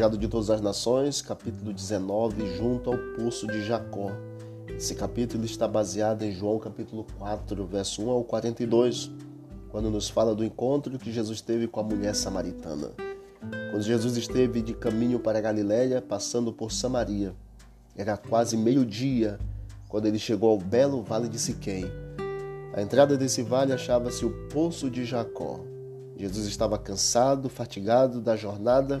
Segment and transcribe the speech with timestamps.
[0.00, 4.10] Evangelho de Todas as Nações, capítulo 19, junto ao poço de Jacó.
[4.66, 9.10] Esse capítulo está baseado em João capítulo 4, verso 1 ao 42,
[9.68, 12.92] quando nos fala do encontro que Jesus teve com a mulher samaritana.
[13.70, 17.34] Quando Jesus esteve de caminho para Galiléia, passando por Samaria,
[17.94, 19.38] era quase meio-dia
[19.86, 21.84] quando ele chegou ao belo vale de Siquém.
[22.72, 25.60] À entrada desse vale achava-se o poço de Jacó.
[26.16, 28.98] Jesus estava cansado, fatigado da jornada.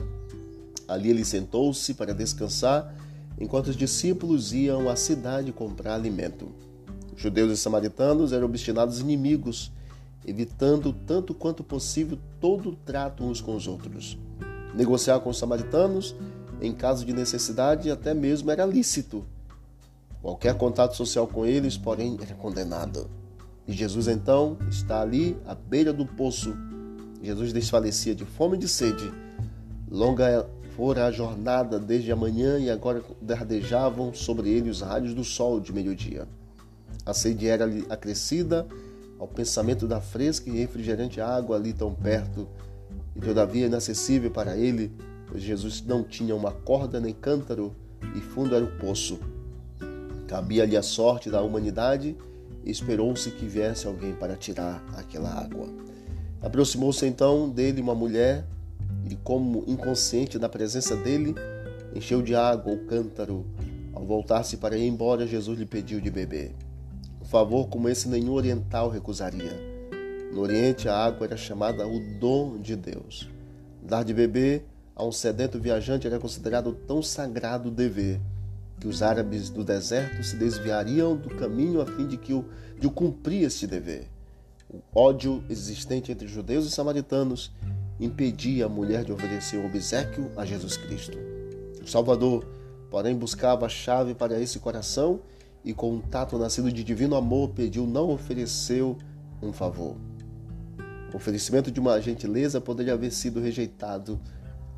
[0.90, 2.94] Ali ele sentou-se para descansar,
[3.38, 6.48] enquanto os discípulos iam à cidade comprar alimento.
[7.16, 9.70] Judeus e samaritanos eram obstinados inimigos,
[10.26, 14.18] evitando tanto quanto possível todo o trato uns com os outros.
[14.74, 16.14] Negociar com os samaritanos,
[16.60, 19.24] em caso de necessidade, até mesmo era lícito.
[20.20, 23.08] Qualquer contato social com eles, porém, era condenado.
[23.66, 26.54] E Jesus então está ali à beira do poço
[27.22, 29.12] Jesus desfalecia de fome e de sede.
[29.90, 35.24] Longa fora a jornada desde a manhã e agora dardejavam sobre ele os raios do
[35.24, 36.26] sol de meio-dia.
[37.04, 38.66] A sede era acrescida
[39.18, 42.48] ao pensamento da fresca e refrigerante água ali tão perto,
[43.14, 44.92] e todavia inacessível para ele,
[45.28, 47.74] pois Jesus não tinha uma corda nem cântaro,
[48.14, 49.18] e fundo era o poço.
[50.26, 52.16] Cabia-lhe a sorte da humanidade,
[52.64, 55.68] e esperou-se que viesse alguém para tirar aquela água.
[56.40, 58.46] Aproximou-se então dele uma mulher
[59.30, 61.36] como inconsciente da presença dele,
[61.94, 63.46] encheu de água o cântaro.
[63.92, 66.52] Ao voltar-se para ir embora, Jesus lhe pediu de beber.
[67.22, 69.52] Um favor como esse nenhum oriental recusaria.
[70.32, 73.30] No Oriente, a água era chamada o dom de Deus.
[73.80, 74.66] Dar de beber
[74.96, 78.20] a um sedento viajante era considerado tão sagrado dever
[78.80, 82.44] que os árabes do deserto se desviariam do caminho a fim de que o,
[82.80, 84.08] de cumprir este dever.
[84.68, 87.52] O ódio existente entre judeus e samaritanos
[88.00, 91.18] impedia a mulher de oferecer o obsequio a Jesus Cristo.
[91.82, 92.46] O Salvador,
[92.90, 95.20] porém, buscava a chave para esse coração
[95.64, 98.96] e, com um tato nascido de divino amor, pediu, não ofereceu
[99.42, 99.96] um favor.
[101.12, 104.20] O oferecimento de uma gentileza poderia haver sido rejeitado.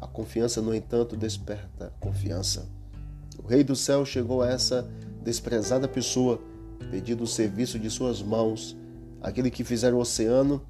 [0.00, 2.68] A confiança, no entanto, desperta confiança.
[3.42, 4.88] O Rei do céu chegou a essa
[5.22, 6.40] desprezada pessoa,
[6.90, 8.76] pedindo o serviço de suas mãos
[9.22, 10.60] aquele que fizer o oceano,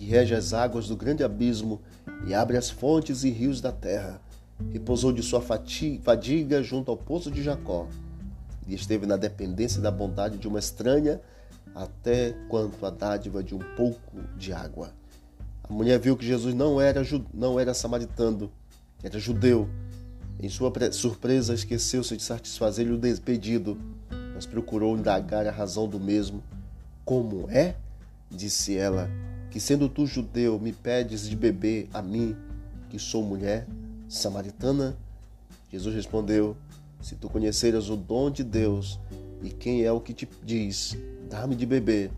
[0.00, 1.78] que rege as águas do grande abismo
[2.26, 4.18] e abre as fontes e rios da terra,
[4.72, 7.86] repousou de sua fadiga junto ao poço de Jacó
[8.66, 11.20] e esteve na dependência da bondade de uma estranha
[11.74, 14.90] até quanto a dádiva de um pouco de água.
[15.68, 17.02] A mulher viu que Jesus não era,
[17.34, 18.50] não era samaritano,
[19.02, 19.68] era judeu.
[20.42, 23.78] Em sua surpresa, esqueceu-se de satisfazer-lhe o pedido,
[24.34, 26.42] mas procurou indagar a razão do mesmo
[27.04, 27.74] como é?
[28.30, 29.10] Disse ela,
[29.50, 32.36] que sendo tu judeu, me pedes de beber a mim,
[32.88, 33.66] que sou mulher
[34.08, 34.96] samaritana?
[35.70, 36.56] Jesus respondeu:
[37.00, 38.98] Se tu conheceras o dom de Deus
[39.42, 40.96] e quem é o que te diz,
[41.28, 42.10] dá-me de beber,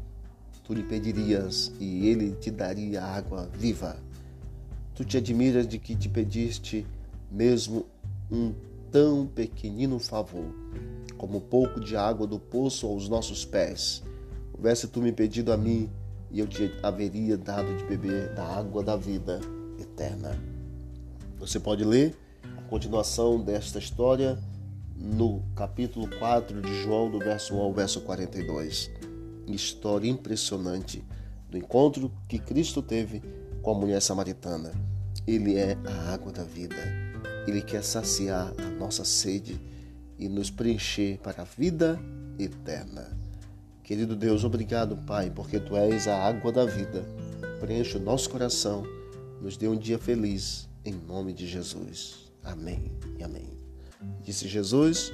[0.65, 3.97] tu lhe pedirias e ele te daria água viva.
[4.95, 6.87] Tu te admiras de que te pediste
[7.31, 7.87] mesmo
[8.31, 8.53] um
[8.91, 10.55] tão pequenino favor,
[11.17, 14.03] como um pouco de água do poço aos nossos pés
[14.63, 15.91] Houvesse tu me pedido a mim,
[16.33, 19.39] e eu te haveria dado de beber da água da vida
[19.79, 20.37] eterna.
[21.39, 22.17] Você pode ler
[22.57, 24.39] a continuação desta história
[24.97, 28.91] no capítulo 4 de João, do verso 1 ao verso 42.
[29.47, 31.05] História impressionante
[31.51, 33.23] do encontro que Cristo teve
[33.61, 34.73] com a mulher samaritana.
[35.27, 36.77] Ele é a água da vida.
[37.47, 39.61] Ele quer saciar a nossa sede
[40.19, 42.01] e nos preencher para a vida
[42.39, 43.23] eterna.
[43.93, 47.05] Querido Deus, obrigado, Pai, porque Tu és a água da vida.
[47.61, 48.85] Preenche o nosso coração,
[49.39, 52.33] nos dê um dia feliz, em nome de Jesus.
[52.43, 53.51] Amém e amém.
[54.25, 55.13] Disse Jesus: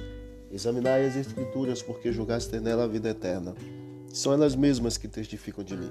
[0.49, 3.53] Examinai as Escrituras, porque julgaste nela a vida eterna.
[4.13, 5.89] São elas mesmas que testificam de mim.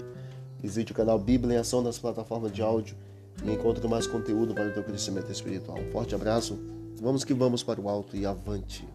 [0.59, 2.97] Visite o canal Bíblia em Ação nas plataformas de áudio
[3.45, 5.79] e encontre mais conteúdo para o teu crescimento espiritual.
[5.79, 6.59] Um forte abraço,
[7.03, 8.89] vamos que vamos para o alto e avante.